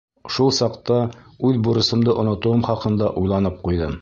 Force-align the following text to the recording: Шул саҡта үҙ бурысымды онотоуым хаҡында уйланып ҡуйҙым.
Шул 0.35 0.47
саҡта 0.59 0.97
үҙ 1.51 1.61
бурысымды 1.69 2.17
онотоуым 2.25 2.69
хаҡында 2.71 3.15
уйланып 3.23 3.67
ҡуйҙым. 3.69 3.99